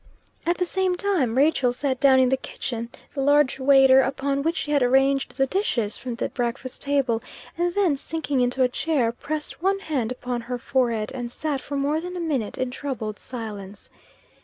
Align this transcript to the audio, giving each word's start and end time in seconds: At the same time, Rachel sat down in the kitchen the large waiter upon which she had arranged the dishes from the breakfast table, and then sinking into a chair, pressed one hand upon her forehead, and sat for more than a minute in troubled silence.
At 0.47 0.57
the 0.57 0.65
same 0.65 0.95
time, 0.97 1.37
Rachel 1.37 1.71
sat 1.71 1.99
down 1.99 2.19
in 2.19 2.29
the 2.29 2.35
kitchen 2.35 2.89
the 3.13 3.21
large 3.21 3.59
waiter 3.59 4.01
upon 4.01 4.41
which 4.41 4.55
she 4.55 4.71
had 4.71 4.81
arranged 4.81 5.37
the 5.37 5.45
dishes 5.45 5.95
from 5.95 6.15
the 6.15 6.29
breakfast 6.29 6.81
table, 6.81 7.21
and 7.55 7.71
then 7.75 7.95
sinking 7.97 8.41
into 8.41 8.63
a 8.63 8.67
chair, 8.67 9.11
pressed 9.11 9.61
one 9.61 9.77
hand 9.77 10.11
upon 10.11 10.41
her 10.41 10.57
forehead, 10.57 11.11
and 11.13 11.31
sat 11.31 11.61
for 11.61 11.75
more 11.75 12.01
than 12.01 12.17
a 12.17 12.19
minute 12.19 12.57
in 12.57 12.71
troubled 12.71 13.19
silence. 13.19 13.91